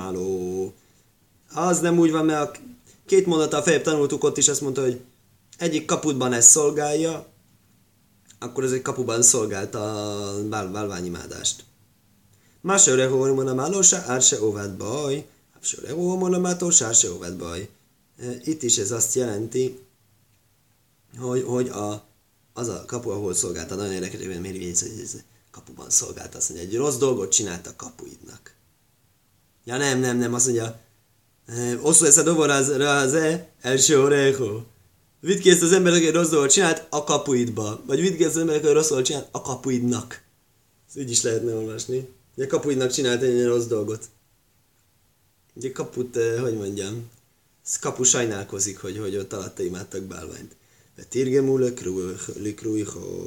[1.55, 2.59] Az nem úgy van, mert a
[3.09, 5.01] Két mondata a fejebb tanultuk ott is, azt mondta, hogy
[5.59, 7.27] egyik kaputban ez szolgálja,
[8.38, 11.64] akkor ez egy kapuban szolgálta a bál, bálványimádást.
[12.61, 17.68] Másőre hormon a málósa, árse óvát baj, Másőre hormon a mátós, árse óvát baj.
[18.18, 19.79] E, itt is ez azt jelenti,
[21.18, 22.05] hogy, hogy a,
[22.53, 25.16] az a kapu, ahol szolgálta, nagyon érdekes, hogy miért hogy ez
[25.51, 26.38] kapuban szolgálta.
[26.38, 28.55] Azt mondja, egy rossz dolgot csinált a kapuidnak.
[29.64, 30.81] Ja nem, nem, nem, azt mondja,
[31.80, 34.62] Oszó ez a dovor az, az e, első orecho.
[35.20, 37.82] Vidd ki ezt az emberek, egy rossz dolgot csinált a kapuidba.
[37.87, 40.22] Vagy vidd ki ezt az emberek, egy rossz dolgot csinált a kapuidnak.
[40.88, 42.08] Ez így is lehetne olvasni.
[42.37, 44.04] Ugye kapuidnak csinált egy rossz dolgot.
[45.54, 47.11] Ugye kaput, eh, hogy mondjam,
[47.80, 50.56] kapu sajnálkozik, hogy, hogy ott alatta imádtak bálványt.
[50.96, 51.56] De tirgemú
[52.37, 53.26] likrújho.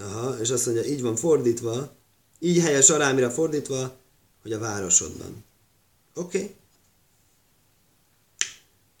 [0.00, 1.94] Aha, és azt mondja, így van fordítva,
[2.38, 3.96] így helyes arámira fordítva,
[4.42, 5.44] hogy a városodban.
[6.18, 6.36] Oké.
[6.36, 6.54] Okay.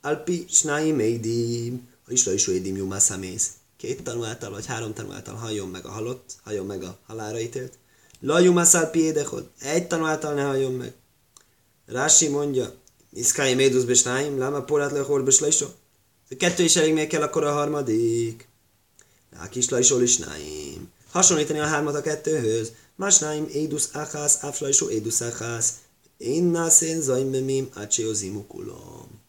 [0.00, 3.50] Alpi snaim eidim, a isla is édim jumászámész.
[3.76, 7.78] Két tanuláltal, vagy három tanuláltal halljon meg a halott, halljon meg a halára ítélt.
[8.20, 10.94] Lajumász alpi édechod, egy tanuláltal ne halljon meg.
[11.86, 12.74] Rási mondja,
[13.12, 15.66] Iszkály médusz besnáim, láma porát le hor beslajsó.
[16.38, 18.48] Kettő is elég még kell, akkor a harmadik.
[19.36, 20.92] Lák is lajsó lisnáim.
[21.10, 22.72] Hasonlítani a hármat a kettőhöz.
[22.94, 25.72] Másnáim édusz achász, áflajsó édusz achász.
[26.16, 29.20] Én nászén zajmemim, ácséozimukulom.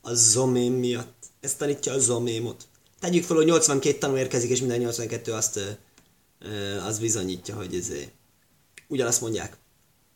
[0.00, 1.24] A zomém miatt.
[1.40, 2.66] Ezt tanítja a zomémot.
[3.00, 5.60] Tegyük fel, hogy 82 tanú érkezik, és minden 82 azt,
[6.86, 7.92] az bizonyítja, hogy ez
[8.88, 9.56] ugyanazt mondják.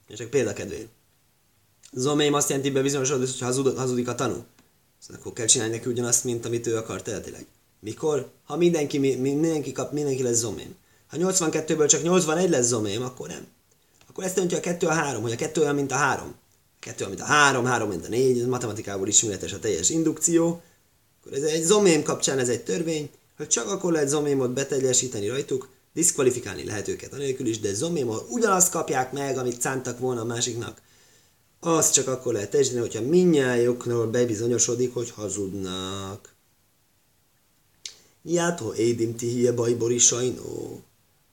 [0.08, 0.88] És csak példakedvéért.
[1.92, 4.44] Zomém azt jelenti be bizonyos hogy hazud, hazudik a tanú.
[4.98, 7.46] Szóval akkor kell csinálni neki ugyanazt, mint amit ő akar teletileg.
[7.80, 8.30] Mikor?
[8.44, 10.74] Ha mindenki, mindenki kap, mindenki lesz zomém.
[11.06, 13.46] Ha 82-ből csak 81 lesz zomém, akkor nem.
[14.14, 16.28] Akkor ezt jelenti a 2 a 3, hogy a 2 olyan, mint a 3.
[16.28, 16.34] A
[16.78, 20.62] 2 olyan, mint a 3, 3, mint a 4, ez matematikából ismeretes a teljes indukció.
[21.20, 25.68] Akkor ez egy zomém kapcsán ez egy törvény, hogy csak akkor lehet zomémot beteljesíteni rajtuk,
[25.92, 30.82] diszkvalifikálni lehet őket anélkül is, de zomémot ugyanazt kapják meg, amit szántak volna a másiknak
[31.64, 36.34] azt csak akkor lehet teljesíteni, hogyha minnyájukról bebizonyosodik, hogy hazudnak.
[38.22, 40.82] Játó édim tihie bajbori sajnó.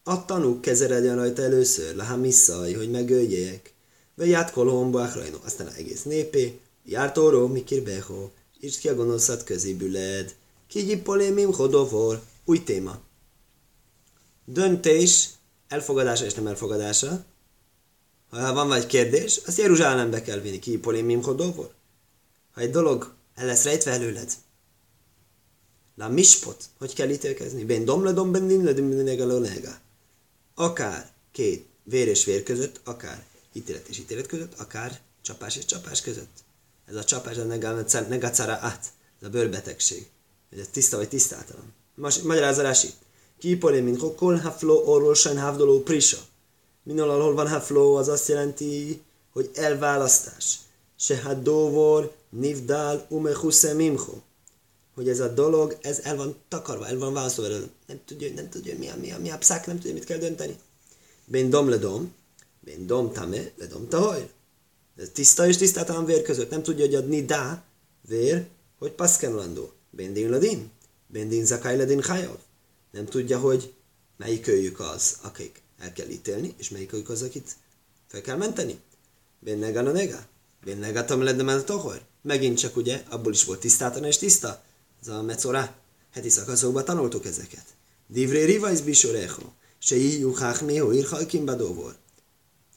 [0.03, 3.73] A tanúk kezeredjen rajta először, lehá misszaj, hogy megöljék.
[4.15, 8.95] Ve ját kolomba rajnó, aztán az egész népé, járt oró, mikir beho, és ki a
[8.95, 10.35] gonoszat közébüled.
[10.67, 12.99] Kigyi polémim hodovor, új téma.
[14.45, 15.29] Döntés,
[15.67, 17.25] elfogadása és nem elfogadása,
[18.29, 20.59] ha van vagy kérdés, azt Jeruzsálembe kell vinni.
[20.59, 21.73] Ki polémim hodovor?
[22.51, 24.31] Ha egy dolog el lesz rejtve előled.
[25.95, 27.63] La mispot, hogy kell ítélkezni?
[27.63, 29.07] Ben dom le dom ben din le din
[30.55, 36.01] Akár két vér és vér között, akár ítélet és ítélet között, akár csapás és csapás
[36.01, 36.37] között.
[36.87, 37.43] Ez a csapás a
[38.07, 38.85] negacara át,
[39.21, 40.07] ez a bőrbetegség.
[40.59, 41.73] Ez tiszta vagy tisztátalan.
[42.23, 42.71] Magyarázza
[43.39, 46.17] Ki polémin kol haflo orról sen havdoló prisa.
[46.83, 49.01] Minol, ahol van hafló, az azt jelenti,
[49.33, 50.59] hogy elválasztás.
[50.95, 54.13] Se hát dóvor, nivdál, umechuse mimcho.
[55.01, 57.65] Hogy ez a dolog, ez el van takarva, el van válaszolva.
[57.87, 60.17] Nem tudja, nem tudja, mi a, mi a, mi a pszák, nem tudja, mit kell
[60.17, 60.57] dönteni.
[61.25, 62.13] Ben dom le dom,
[62.59, 64.29] ben dom tame, le dom tahoj.
[64.97, 66.49] Ez tiszta és tisztátalan vér között.
[66.49, 67.63] Nem tudja, hogy adni dá,
[68.07, 69.71] vér, hogy paszkenulandó.
[69.89, 70.71] Ben din ladin,
[71.07, 72.03] ben din zakai ladin
[72.91, 73.73] Nem tudja, hogy
[74.17, 77.55] melyik őjük az, akik el kell ítélni, és melyik az, akit
[78.07, 78.79] fel kell menteni.
[79.39, 80.25] Benne a nega.
[80.65, 82.01] Benne gatam ledemel tohor.
[82.21, 84.63] Megint csak ugye, abból is volt tisztátan és tiszta.
[85.01, 85.75] Ez a mecora.
[86.13, 87.65] Heti szakaszokban tanultuk ezeket.
[88.07, 89.41] Divré rivajsz bisorecho.
[89.79, 91.95] Se juhák mého irhalkim badóvor.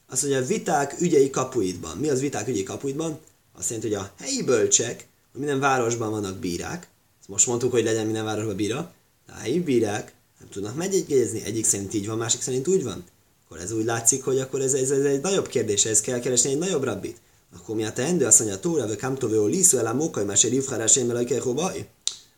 [0.07, 1.97] Azt mondja, viták ügyei kapuidban.
[1.97, 3.19] Mi az viták ügyei kapuidban?
[3.57, 6.87] Azt jelenti, hogy a helyi bölcsek, hogy minden városban vannak bírák,
[7.27, 8.93] most mondtuk, hogy legyen minden városban bíra,
[9.27, 13.03] de a helyi bírák nem tudnak megjegyezni, egyik szerint így van, másik szerint úgy van.
[13.45, 16.49] Akkor ez úgy látszik, hogy akkor ez, ez, ez egy nagyobb kérdés, ez kell keresni
[16.49, 17.17] egy nagyobb rabbit.
[17.57, 18.25] Akkor mi a teendő?
[18.25, 21.87] Azt mondja, Tóra, vagy Kamtovő, Liszú, Elá, Mókai, Máser, Ivharás, Én, Melajkej, Hobaj.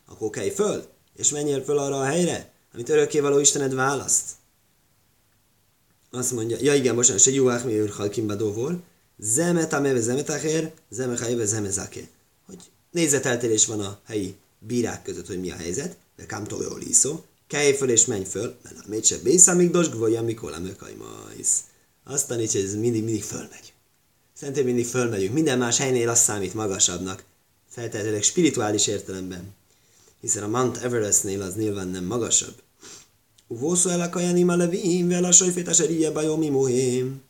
[0.08, 0.84] Akkor kelj föl,
[1.16, 4.24] és menjél föl arra a helyre, amit örökkévaló Istened választ.
[6.10, 8.80] Azt mondja, ja igen, bocsánat, se juhák mi őr halkimbadóvor,
[9.18, 12.08] zemet ameve zemet acher, zeme hajve zeme zake.
[12.46, 12.58] Hogy
[12.90, 17.90] nézeteltérés van a helyi bírák között, hogy mi a helyzet, de kamtovő liszó, kelj föl
[17.90, 20.60] és menj föl, mert a mécse bészamig dos gvolja, mikor a
[20.98, 21.60] majsz.
[22.04, 23.72] Azt tanítja, hogy ez mindig, mindig fölmegy.
[24.34, 25.32] Szerintem mindig fölmegyünk.
[25.32, 27.24] Minden más helynél azt számít magasabbnak.
[27.68, 29.54] Feltehetőleg spirituális értelemben.
[30.20, 32.62] Hiszen a Mount Everestnél az nyilván nem magasabb.
[33.46, 37.22] Uvószó el a kajanim a levim, vel a sajfétes erije bajomi mohém.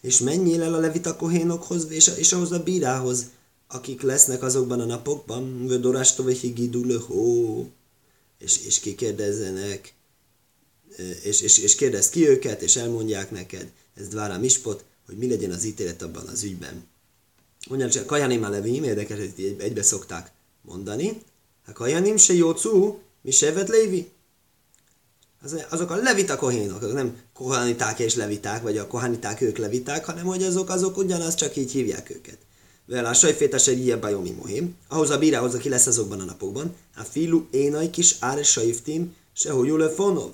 [0.00, 3.24] És menjél el a levita kohénokhoz, és, és ahhoz a bírához,
[3.68, 7.66] akik lesznek azokban a napokban, vödorástove higidulő hó
[8.38, 9.94] és, és kikérdezzenek,
[11.22, 15.50] és, és, és kérdez ki őket, és elmondják neked, ez dvára mispot, hogy mi legyen
[15.50, 16.86] az ítélet abban az ügyben.
[17.68, 21.22] Mondja, csak kajanim a levim, érdekes, hogy egybe szokták mondani.
[21.66, 24.10] Ha kajanim se jócú, mi se vet lévi.
[25.70, 30.24] azok a levita kohénok, azok nem kohaniták és leviták, vagy a kohaniták ők leviták, hanem
[30.24, 32.38] hogy azok, azok ugyanaz, csak így hívják őket.
[32.86, 36.74] Vel a sajfétes egy ilyen bajomi mohim, ahhoz a bírához, aki lesz azokban a napokban,
[36.96, 40.32] a filu énai kis áre sajftim, sehogy fonov.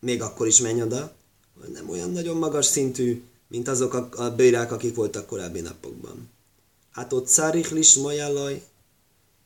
[0.00, 1.14] Még akkor is menj oda,
[1.72, 6.30] nem olyan nagyon magas szintű, mint azok a, a bőrák, akik voltak korábbi napokban.
[6.92, 8.62] Hát ott száriklis majálaj,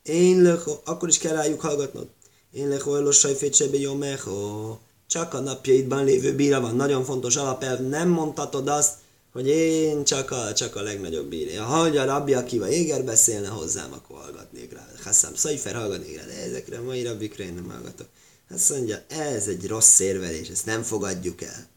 [0.07, 2.07] én lök, akkor is kell rájuk hallgatnod.
[2.51, 4.77] Én lök olyan sajfétsebe jó meho.
[5.07, 6.75] Csak a napjaidban lévő bíra van.
[6.75, 7.79] Nagyon fontos alapelv.
[7.79, 8.93] Nem mondhatod azt,
[9.33, 11.63] hogy én csak a, csak a legnagyobb bírja.
[11.63, 14.87] Ha a rabbi, aki a éger beszélne hozzám, akkor hallgatnék rá.
[15.03, 18.07] Hasszám Szaifer hallgatnék rá, de ezekre a mai rabbikra én nem hallgatok.
[18.49, 21.67] Azt mondja, ez egy rossz érvelés, ezt nem fogadjuk el.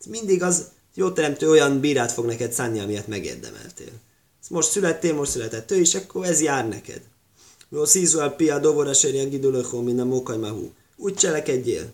[0.00, 0.64] Ez mindig az,
[0.94, 3.92] jó teremtő olyan bírát fog neked szánni, amilyet megérdemeltél.
[4.48, 7.00] Most születtél, most született ő, és akkor ez jár neked.
[7.70, 10.72] Jó, szízuál pia dovora serjen gidulökhó, mint a mókajmahú.
[10.96, 11.92] Úgy cselekedjél,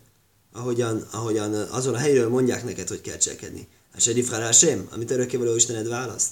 [0.52, 3.68] ahogyan, ahogyan azon a helyről mondják neked, hogy kell cselekedni.
[3.94, 6.30] A serifhár sem, amit örökkévaló Istened választ.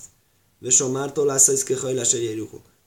[0.58, 2.16] Vesom mártól lesz a iszke hajlás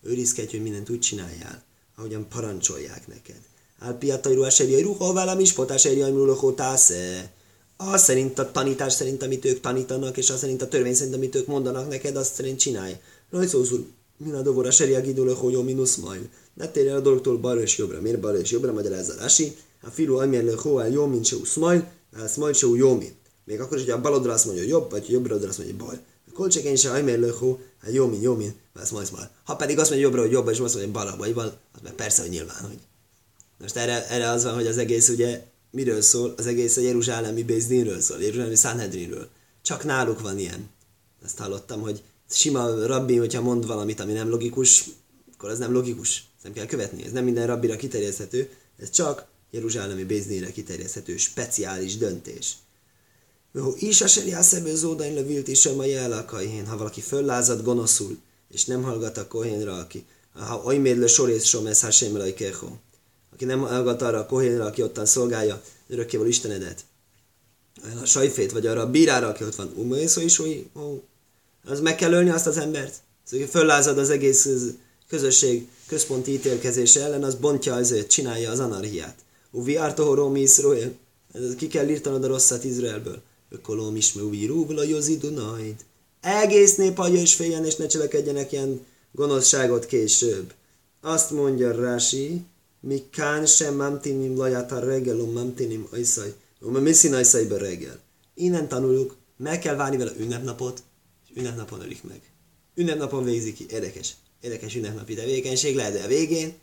[0.04, 1.64] Őrizkedj, hogy mindent úgy csináljál,
[1.96, 3.40] ahogyan parancsolják neked.
[3.80, 7.32] Álpia tajru a serjeruhó, válam is potás erjajmulóhó tásze.
[7.78, 11.36] Az szerint a tanítás szerint, amit ők tanítanak, és az szerint a törvény szerint, amit
[11.36, 12.94] ők mondanak neked, azt szerint csinálj.
[13.30, 13.88] Rajszózul,
[14.18, 16.30] min a dovora serjag idulöhó jó minusz majd.
[16.56, 18.02] Ne térj el a dologtól balra és jobbra.
[18.02, 18.74] Miért balra és jobbra?
[18.74, 19.56] Magyarázza Rási.
[19.82, 21.88] A filu amjen hó el jó, mint se szmajl,
[22.18, 23.16] el szmajl se jó, mint.
[23.44, 25.86] Még akkor is, hogy a baloldra azt mondja, hogy jobb, vagy jobbra azt mondja, hogy
[25.86, 26.00] bal.
[26.34, 29.28] Kolcsekén se ajmér löhó, hát jó, mint jó, mint, ez majd majd.
[29.44, 31.80] Ha pedig azt mondja jobbra, hogy jobbra, és azt mondja, hogy balra, vagy bal, az
[31.84, 32.80] meg persze, hogy nyilván, hogy.
[33.60, 36.34] Most erre, erre az van, hogy az egész ugye miről szól?
[36.38, 39.28] Az egész a Jeruzsálemi Bézdinről szól, Jeruzsálemi Sanhedrinről.
[39.62, 40.70] Csak náluk van ilyen.
[41.26, 44.86] Ezt hallottam, hogy sima rabbi, hogyha mond valamit, ami nem logikus,
[45.34, 46.24] akkor az nem logikus.
[46.46, 47.06] Nem kell követni.
[47.06, 52.54] Ez nem minden rabbira kiterjeszthető, ez csak Jeruzsálemi Bézdinre kiterjeszthető speciális döntés.
[53.52, 58.18] Jó, is a seri eszebe zódain levilt is a jelakaihin, ha valaki föllázad gonoszul,
[58.52, 62.68] és nem hallgat a kohénra, aki, ha olyméd le sorész somesz hasem keho,
[63.34, 66.86] aki nem hallgat arra a kohénra, aki ottan szolgálja örökkéval Istenedet,
[68.02, 70.70] a sajfét, vagy arra a bírára, aki ott van, umészó is, hogy
[71.64, 72.96] az meg kell ölni azt az embert.
[73.24, 74.48] Szóval, föllázad az egész
[75.08, 79.16] közösség központi ítélkezése ellen, az bontja azért, csinálja az anarhiát.
[79.52, 80.46] Uvi ártohoró mi
[81.58, 83.22] ki kell írtanod a rosszat Izraelből.
[83.50, 85.76] Ökolóm is rúvla jozi Dunaid.
[86.22, 90.54] Egész nép hagyja és féljen, és ne cselekedjenek ilyen gonoszságot később.
[91.02, 92.42] Azt mondja Rási,
[92.80, 98.00] mi kán sem mamtinim lajata regelum mamtinim ajszaj, um miszin ajszajba regel.
[98.34, 100.84] Innen tanuljuk, meg kell várni vele ünnepnapot,
[101.24, 102.22] és ünnepnapon ölik meg.
[102.76, 103.66] Ünnepnapon végzik ki.
[103.70, 104.16] Érdekes.
[104.46, 106.54] Érdekes ünnepnapi tevékenység lehet a végén,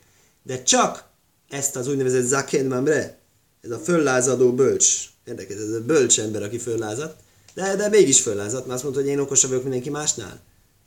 [0.42, 1.04] de csak
[1.48, 3.18] ezt az úgynevezett zaken mamre,
[3.60, 7.20] ez a föllázadó bölcs, Érdekes, ez a bölcs ember, aki föllázadt,
[7.54, 10.40] de, de mégis föllázadt, mert azt mondta, hogy én okosabb vagyok mindenki másnál.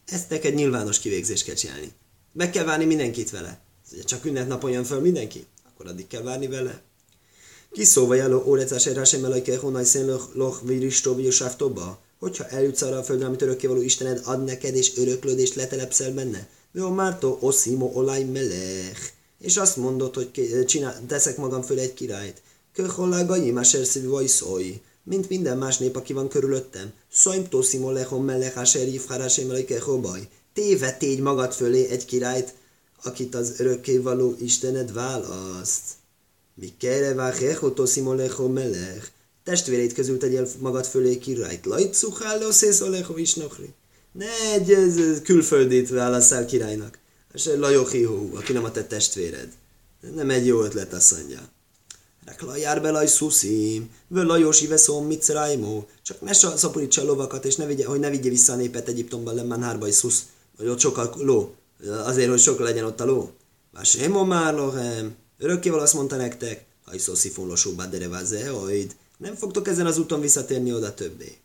[0.05, 1.91] Ezt neked nyilvános kivégzést kell csinálni.
[2.33, 3.59] Meg kell várni mindenkit vele.
[3.91, 6.81] Ugye csak ünnepnapon jön föl mindenki, akkor addig kell várni vele.
[7.71, 11.19] Ki szóval jeló órecás erásem elajke honaj szén loch viristó?
[12.19, 16.47] Hogyha eljutsz arra a földre, amit örökkévaló Istened ad neked, és öröklöd, és letelepszel benne.
[16.77, 18.99] Jó, mártó, oszimo, olaj, melech.
[19.39, 22.41] És azt mondod, hogy csinál, teszek magam föl egy királyt.
[22.73, 26.93] Köholágaim, asher szívvaj szói, mint minden más nép, aki van körülöttem.
[27.11, 29.47] Szóim toszimo lehom mellek, asher jivharásém
[30.01, 30.27] baj.
[30.53, 32.53] Téve tégy magad fölé egy királyt,
[33.03, 35.83] akit az örökkévaló Istened választ.
[36.53, 39.11] Mi kere váhecho toszimo lehom mellek.
[39.43, 41.65] Testvérét közül tegyél magad fölé királyt.
[41.65, 43.73] Lajcuhálló szészoleho is nokri.
[44.17, 44.75] Ne egy
[45.23, 46.97] külföldit válasszál királynak.
[47.33, 49.47] Se Lajohihó, aki nem a te testvéred.
[50.13, 51.39] Nem egy jó ötlet, azt mondja.
[52.25, 57.85] Rekla jár belaj szuszim, völajosi veszom micrájmó, csak ne szaporítsa a lovakat, és ne vigye,
[57.85, 60.25] hogy ne vigye vissza a népet Egyiptomban lemmán hárba szusz,
[60.57, 61.55] vagy ott sokkal ló,
[61.87, 63.31] azért, hogy sok legyen ott a ló.
[63.71, 69.67] Vásémo már lohem, örökkéval azt mondta nektek, ha iszó szifon losó badereváze, hogy nem fogtok
[69.67, 71.37] ezen az úton visszatérni oda többé.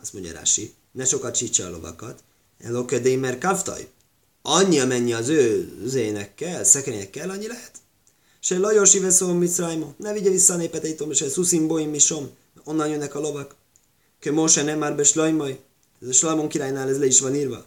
[0.00, 2.22] Azt mondja Rási, ne sokat csítsa a lovakat,
[2.58, 3.88] elokedé, mert kavtaj.
[4.42, 7.82] Annyi, amennyi az ő zénekkel, szekrényekkel, annyi lehet
[8.44, 12.30] se Lajos Iveszó Mitzrajmo, ne vigye vissza a népet Egyiptom, se Szuszim Boim Misom,
[12.64, 13.54] onnan jönnek a lovak.
[14.18, 15.60] Ke Mose nem már be Slajmaj,
[16.02, 17.66] ez a Slajmon királynál ez le is van írva.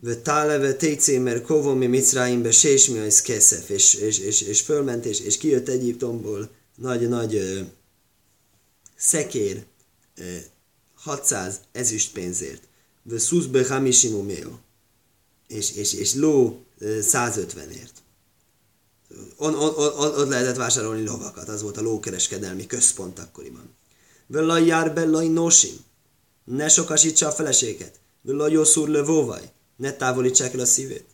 [0.00, 4.60] Ve tále ve técé, mert kovom mi Mitzráimbe sésmi az keszef, és, és, és, és
[4.60, 7.66] fölment, és, és kijött Egyiptomból nagy-nagy
[8.96, 9.64] szekér
[10.16, 10.36] ö,
[11.02, 12.62] 600 ezüst pénzért.
[13.02, 14.26] Ve szuszbe hamisimu
[15.46, 18.02] és, és, és ló 150ért
[19.36, 23.74] on, on, on, ott lehetett vásárolni lovakat, az volt a lókereskedelmi központ akkoriban.
[24.26, 25.76] Völlaj jár bellaj nosim,
[26.44, 28.00] ne sokasítsa a feleséget.
[28.22, 31.04] Völlaj jószúr lövóvaj, ne távolítsák el a szívét.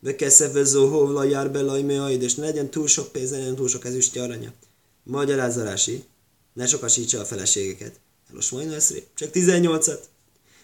[0.00, 3.84] Vekeszeve zóhó jár bellaj meaid, és ne legyen túl sok pénz, ne legyen túl sok
[3.84, 4.52] ezüstje aranya.
[5.02, 6.04] Magyarázza Rási,
[6.52, 8.00] ne sokasítsa a feleségeket.
[8.30, 8.82] Elos majd
[9.14, 10.00] csak 18-at.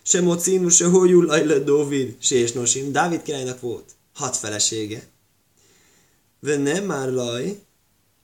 [0.02, 2.92] Se mocinu, se hójul, ajle Dóvid, se és nosim.
[2.92, 5.06] Dávid királynak volt hat felesége.
[6.40, 7.60] Ve nem már laj,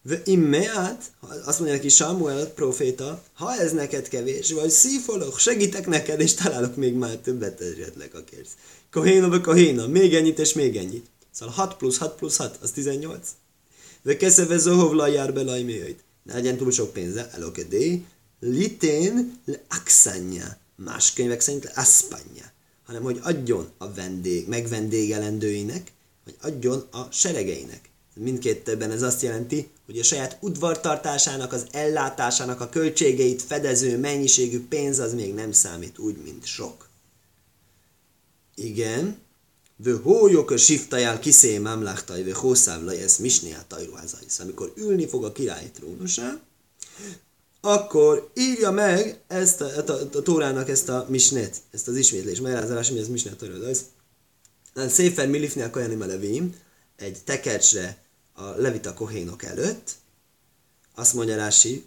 [0.02, 1.12] ve immeát,
[1.44, 6.76] azt mondja neki Samuel proféta, ha ez neked kevés, vagy szífolok, segítek neked, és találok
[6.76, 8.56] még már többet esetleg a kérsz.
[8.90, 11.06] Kohéna, ve kohéna, még ennyit és még ennyit.
[11.30, 13.28] Szóval 6 plusz 6 plusz 6, az 18.
[14.02, 16.04] Ve keszeve zohovla jár be lajméjait.
[16.22, 18.04] Ne legyen túl sok pénze, elokedé,
[18.40, 20.58] litén le axanya.
[20.76, 22.52] Más könyvek szerint le aspanya.
[22.86, 25.92] Hanem, hogy adjon a vendég, megvendégelendőinek,
[26.24, 27.90] vagy adjon a seregeinek.
[28.14, 34.98] Mindkétben ez azt jelenti, hogy a saját udvartartásának, az ellátásának a költségeit fedező mennyiségű pénz
[34.98, 36.88] az még nem számít úgy, mint sok.
[38.54, 39.18] Igen,
[39.82, 44.38] Vő hólyok a siftajál kiszé mamlachtaj, vő hószáv ez misnéát tajruházais.
[44.38, 46.40] Amikor ülni fog a király trónusán,
[47.60, 52.40] akkor írja meg ezt a, a, a, a Tórának ezt a misnet, ezt az ismétlés,
[52.40, 53.78] magyarázás, mi ez misnet tajruházais.
[54.74, 56.54] Széfer Milifni a Kajani Melevim,
[56.96, 57.96] egy tekercsre
[58.32, 59.90] a levita kohénok előtt,
[60.94, 61.84] azt mondja Rási,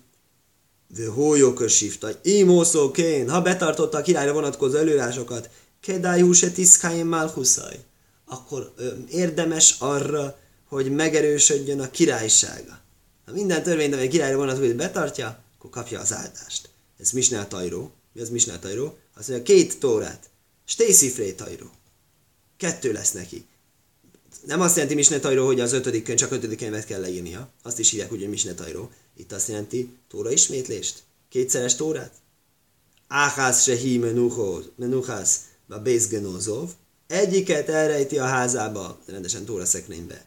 [0.96, 5.50] Vő hólyok a siftaj, imószó kén, ha betartotta a királyra vonatkozó előírásokat,
[5.82, 7.80] kedájú se tiszkáim malchuszaj,
[8.26, 12.80] akkor ö, érdemes arra, hogy megerősödjön a királysága.
[13.26, 16.69] Ha minden törvényt, amely királyra vonatkozik, betartja, akkor kapja az áldást.
[16.97, 17.91] Ez Misnál Tajró.
[18.13, 18.97] Mi az Misnál Tajró?
[19.15, 20.30] Azt mondja, két tórát.
[20.65, 21.71] Stészifré Tajró.
[22.58, 23.45] Kettő lesz neki.
[24.45, 27.49] Nem azt jelenti Misne Tajró, hogy az ötödik könyv, csak ötödik könyvet kell leírnia.
[27.62, 28.91] Azt is hívják hogy Misne Tajró.
[29.17, 31.04] Itt azt jelenti Tóra ismétlést.
[31.30, 32.13] Kétszeres Tórát.
[33.08, 33.97] Áhász se hí
[34.76, 36.69] menuhász a Bézgenózov,
[37.08, 40.26] egyiket elrejti a házába, rendesen Tóra szekrénybe,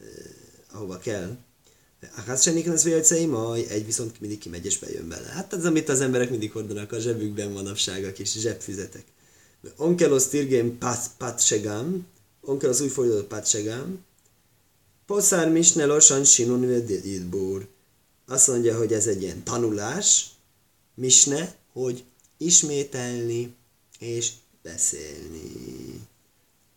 [0.00, 0.06] eh,
[0.72, 1.36] ahova kell.
[2.26, 5.26] Hát se vélcei, majd egy viszont mindig kimegy és bejön bele.
[5.26, 9.04] Hát ez, amit az emberek mindig hordanak a zsebükben manapság, a kis zsebfüzetek.
[9.76, 12.06] Onkelos tirgén pat, patsegám,
[12.40, 14.04] onkelos úgy fordított patsegám,
[15.06, 17.66] poszár misne losan sinun vedidbúr.
[18.26, 20.30] Azt mondja, hogy ez egy ilyen tanulás,
[20.94, 22.04] misne, hogy
[22.36, 23.54] ismételni
[23.98, 24.30] és
[24.62, 26.00] beszélni.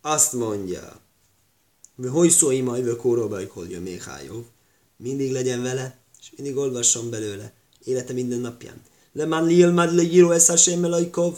[0.02, 1.00] Azt mondja,
[2.06, 4.46] hogy szói majd a kóróba, hogy még hájó.
[4.98, 8.82] Mindig legyen vele, és mindig olvasson belőle, élete minden napján.
[9.12, 11.38] Le man liel mad le giro ez Hashem melajkov,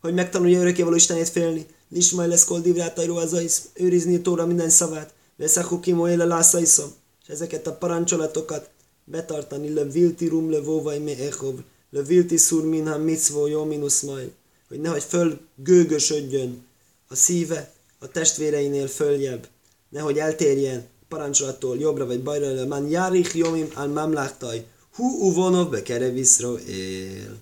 [0.00, 1.66] hogy megtanulja örökkévaló Istenét félni.
[1.88, 5.14] Lismaj lesz kol divrátajró az őrizni a tóra minden szavát.
[5.36, 6.90] Veszakhu kimo éle lászaiszom.
[7.22, 8.70] És ezeket a parancsolatokat
[9.04, 11.54] betartani le vilti rum le vóvaj me echov,
[11.90, 14.30] le vilti szur minha mitzvó jó minusz majd
[14.70, 16.66] hogy nehogy fölgőgösödjön
[17.08, 19.48] a szíve a testvéreinél följebb,
[19.88, 27.38] nehogy eltérjen parancsolattól jobbra vagy bajra, man járich jomim al mamlachtaj, hu uvonov bekereviszro él.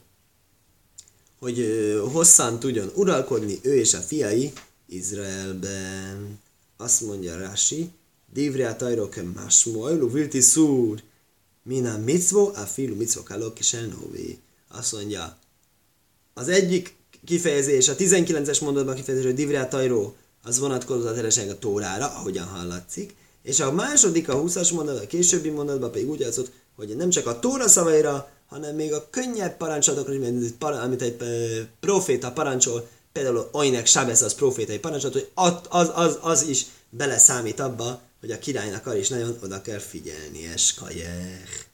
[1.38, 1.58] Hogy
[2.12, 4.52] hosszan tudjon uralkodni ő és a fiai
[4.86, 6.40] Izraelben.
[6.76, 7.90] Azt mondja Rási,
[8.32, 11.02] Divria tajro ke masmoilu vilti szúr,
[11.62, 13.54] mina mitzvo, a filu mitzvo kalok
[14.68, 15.38] Azt mondja,
[16.34, 22.06] az egyik kifejezés, a 19-es mondatban kifejezés, hogy Divrá Tajró, az vonatkozott a a Tórára,
[22.06, 26.96] ahogyan hallatszik, és a második, a 20-as mondat, a későbbi mondatban pedig úgy játszott, hogy
[26.96, 31.16] nem csak a Tóra szavaira, hanem még a könnyebb parancsolatokra, amit egy
[31.80, 35.30] proféta parancsol, például Oinek Sábesz az profétai parancsolat, hogy
[35.68, 40.46] az, az, az is beleszámít abba, hogy a királynak arra is nagyon oda kell figyelni,
[40.54, 41.66] eskajech.